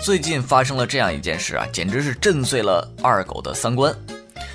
[0.00, 3.94] 最近发生了这样一件事啊，简直是震碎了二狗的三观。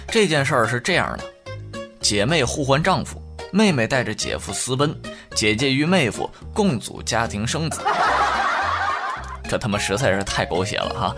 [0.08, 4.96] 这件事儿是这样的：姐妹互换丈夫，妹妹带着姐夫私奔，
[5.36, 7.82] 姐姐与妹夫共组家庭生子。
[9.50, 11.16] 这他妈实在是太狗血了哈！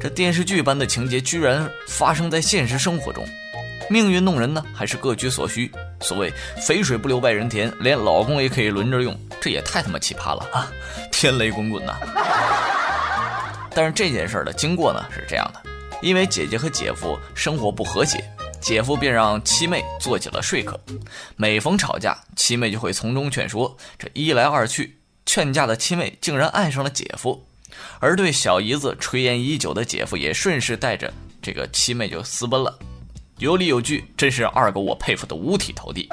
[0.00, 3.26] 这电视剧般的情节居然发生在现实生活中，
[3.90, 5.70] 命运弄人呢，还是各取所需？
[6.00, 6.32] 所谓
[6.66, 10.70] 肥水不流外人田，连老公也可以轮着用，这也太他妈奇葩了啊！
[11.10, 11.98] 天雷滚滚呐！
[13.74, 15.60] 但是这件事的经过呢是这样的：
[16.00, 18.24] 因为姐姐和姐夫生活不和谐，
[18.60, 20.78] 姐夫便让七妹做起了说客。
[21.36, 23.76] 每逢吵架，七妹就会从中劝说。
[23.98, 27.44] 这一来二去，劝架的七妹竟然爱上了姐夫。
[27.98, 31.12] 而对小姨子垂涎已久的姐夫也顺势带着
[31.42, 32.78] 这个七妹就私奔了，
[33.38, 36.08] 有理有据，真是二狗我佩服的五体投地。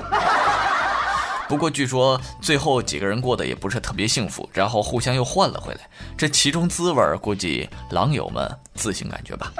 [1.52, 5.82] 不过据说最后几个人过得也不是特别幸福，然后互相又换了回来，
[6.18, 9.52] 这其中滋味估计狼友们自行感觉吧。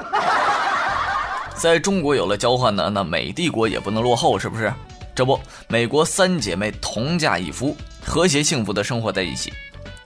[1.54, 4.72] 在中国有了交换呢，那美帝国也不能落后，是不是？
[5.14, 9.52] 这不，美国三姐妹同嫁一夫，和谐幸福的生活在一起。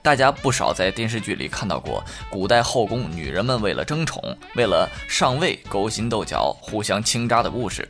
[0.07, 4.23] 大家不少在电视剧里看到过古代后宫女人们为了争宠、
[4.55, 7.89] 为了上位勾心斗角、互相倾轧的故事，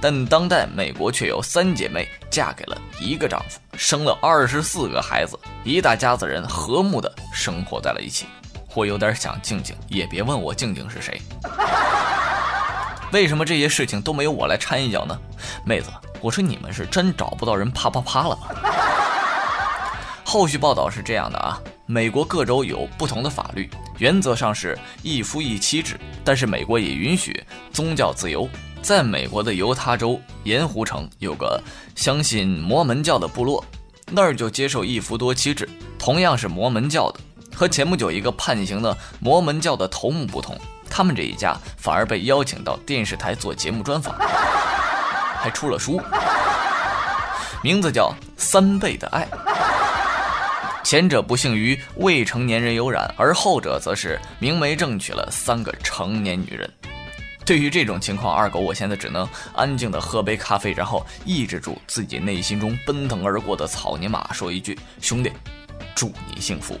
[0.00, 8.26] 但当代美国却有三姐妹嫁给了一个丈夫，生了二十四个孩子，一大家子人和睦的生活在了一起。
[8.72, 11.20] 我有点想静静，也别问我静静是谁。
[13.10, 15.18] 为什么这些事情都没有我来掺一脚呢？
[15.64, 18.46] 妹子，我说你们是真找不到人啪啪啪了吗？
[20.30, 28.46] 后续报道是这样的啊，美国各州有不同的法律，原则上是一夫一妻制，但是美国也允许宗教自由。
[28.82, 31.58] 在美国的犹他州盐湖城有个
[31.96, 33.64] 相信摩门教的部落，
[34.10, 35.66] 那儿就接受一夫多妻制，
[35.98, 37.20] 同样是摩门教的。
[37.56, 40.54] 和前不久一个判刑的摩门教的头目不同，
[40.90, 44.14] 他们这一家反而被邀请到电视台做节目专访，
[45.40, 45.98] 还出了书，
[47.62, 49.26] 名字叫《三倍的爱》。
[50.88, 56.72] 前者不幸于未成年人有染，而后者则是明媒正娶了三个成年女人。
[57.44, 65.30] 对于这种情况，二狗我现在只能安静的喝杯咖啡，然后抑制住自己内心中奔腾而过的草泥马，说一句：“兄弟，
[65.94, 66.80] 祝你幸福。”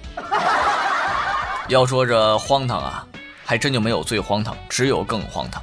[1.68, 3.06] 要说这荒唐啊，
[3.44, 5.62] 还真就没有最荒唐，只有更荒唐。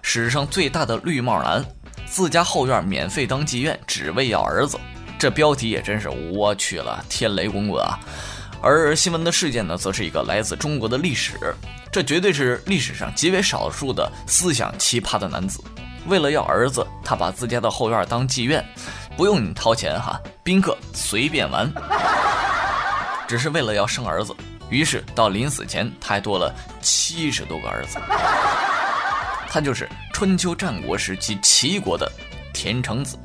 [0.00, 1.64] 史上最大的绿帽男，
[2.06, 4.78] 自家后院免费当妓院，只为要儿子。
[5.18, 7.98] 这标题也真是我去了，天雷滚滚啊！
[8.60, 11.38] 而新闻的事件呢，则是一个来自中国的历史，
[11.92, 15.62] 这绝对是历史上极为少数的思想奇葩的男子。
[16.06, 18.62] 为了要儿子，他把自家的后院当妓院，
[19.16, 21.70] 不用你掏钱哈，宾客随便玩。
[23.26, 24.34] 只是为了要生儿子，
[24.68, 27.98] 于是到临死前，他还多了七十多个儿子。
[29.48, 32.10] 他就是春秋战国时期齐国的
[32.52, 33.16] 田成子。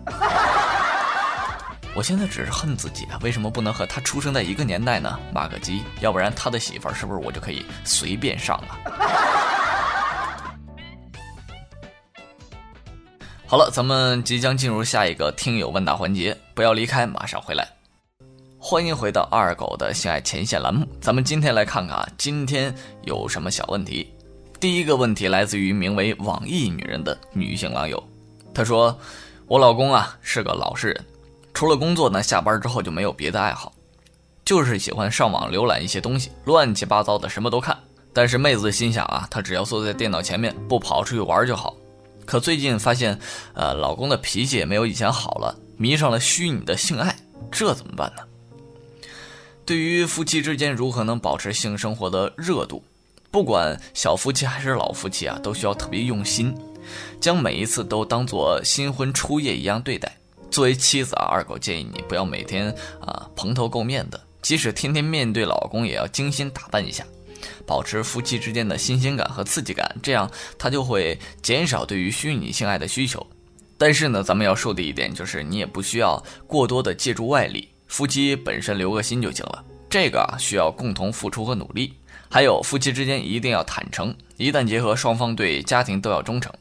[2.00, 5.20] 我现在只是恨自己啊，为什么不能和他出生在一个年代呢？
[5.34, 8.68] 骂个鸡，要不然他的媳妇儿是不是我就可以随便上了？
[13.46, 17.68] 好了，咱们即将进入下一个听友问答环节，不要离开，马上回来。
[18.58, 22.74] 欢迎回到二狗的性爱前线栏目，咱们今天来看看啊，今天
[23.04, 24.10] 有什么小问题？
[24.58, 28.02] 第一个问题来自于名为网易女人的女性网友，
[28.54, 28.98] 她说
[29.48, 31.06] ：“我老公啊是个老实人。”
[31.60, 33.74] 除了工作呢，下班之后就没有别的爱好，
[34.46, 37.78] 就是喜欢上网浏览一些东西，乱七八糟的什么都看。
[38.14, 41.76] 但是妹子心想啊，她只要坐在电脑前面，不跑出去玩就好。
[42.26, 43.20] 可最近发现，
[43.56, 47.14] 呃，老公的脾气也没有以前好了，迷上了虚拟的性爱，
[47.52, 48.24] 这怎么办呢？
[49.66, 52.82] 对于夫妻之间如何能保持性生活的热度，
[53.32, 56.56] 不管小夫妻还是老夫妻啊，都需要特别用心，
[57.20, 60.16] 将每一次都当做新婚初夜一样对待。
[60.60, 67.06] 作为妻子啊，二狗建议你不要每天啊蓬头垢面的，即使天天面对老公，也要精心打扮一下，
[67.66, 73.26] 保持夫妻之间的新鲜感和刺激感，这样他就会减少对于虚拟性爱的需求。
[73.78, 79.64] 但是呢，咱们要说的一点就是，你也不需要过多的借助外力，夫妻本身留个心就行了。
[79.90, 81.94] 这个，需要共同付出和努力。
[82.30, 86.54] 还有，夫妻之间一定要坦诚，一旦结合，双方对家庭都要忠诚。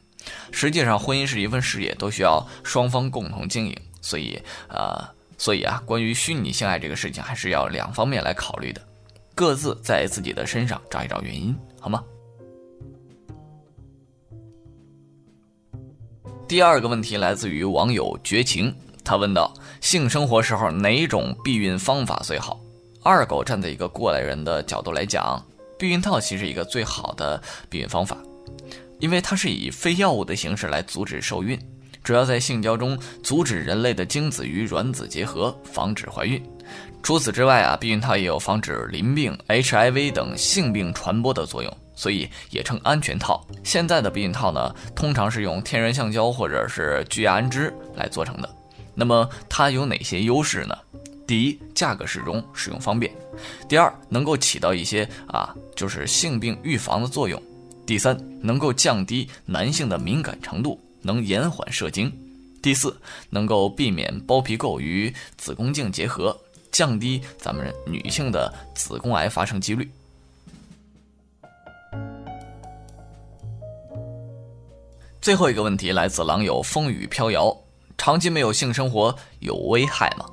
[0.51, 3.75] 实际上，婚姻是一份事业，都需要双方共同经营。
[4.01, 5.03] 所以，呃，
[5.37, 8.81] 所以啊，关于虚拟性爱这个事情，还是要两方面来考虑的，
[9.35, 12.03] 各自在自己的身上找一找原因，好吗？
[16.47, 18.73] 第二个问题来自于网友绝情，
[19.03, 22.59] 他问道：性生活时候哪种避孕方法最好？
[23.03, 25.45] 二狗站在一个过来人的角度来讲，
[25.77, 28.17] 避孕套其实一个最好的避孕方法，
[28.99, 31.55] 因为它是以非药物的形式来阻止受孕，
[32.03, 36.41] 主要在性交中阻止人类的精子与卵子结合，防止怀孕。
[37.01, 43.45] 除此之外啊，避孕套也有防止淋病、HIV 等性病传播的作用，所以也称安全套。
[43.63, 48.49] 现在的避孕套呢，通常是用天然橡胶或者是聚氨酯来做成的。
[48.93, 50.77] 那么它有哪些优势呢？
[51.25, 53.11] 第一，价格适中，使用方便；
[53.67, 57.39] 第二，能够起到一些啊，就是性病预防的作用；
[57.85, 62.09] 第三，能够降低男性的敏感程度，能延缓射精；
[62.61, 62.99] 第四，
[63.29, 66.37] 能够避免包皮垢与子宫颈结合。
[66.71, 69.89] 降低咱们女性的子宫癌发生几率。
[75.19, 77.57] 最后一个问题来自狼友风雨飘摇：
[77.97, 80.25] 长期没有性生活有危害吗？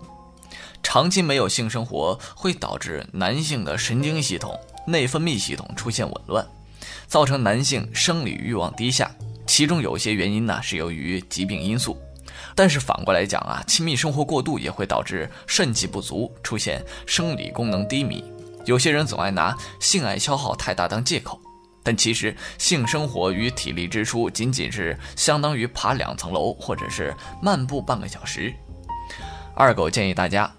[0.82, 6.46] 长期没有性生活会导致男性的神经系统、内分泌系统出现紊乱，
[7.08, 9.10] 造成男性生理欲望低下。
[9.46, 11.96] 其中有些原因呢是由于疾病因素。
[12.54, 18.24] 但是反过来讲啊，亲密生活过度也会导致肾气不足，出现生理功能低迷。
[18.64, 21.40] 有些人总爱拿性爱消耗太大当借口，
[21.82, 28.52] 但其实性生活与体力支出仅仅是相当于爬两层楼或者是漫步半个小时。
[29.54, 30.52] 二狗建议大家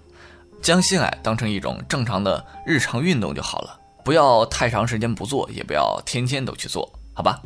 [0.61, 7.41] 将性爱当成一种正常的日常运动就好了，不要太长时间不做，也不要天天都去做，好吧？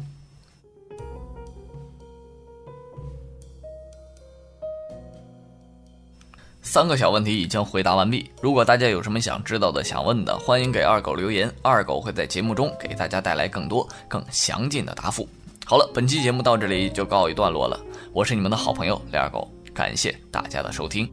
[6.72, 8.32] 三个小问题已经回答完毕。
[8.42, 15.28] 如果大家有什么想知道的、想问的，欢迎给二狗留言，二狗会在节目中给大家带来更多、更详尽的答复。
[15.66, 17.78] 好了，本期节目到这里就告一段落了。
[18.14, 21.12] 我是你们的好朋友李二狗，感谢大家的收听。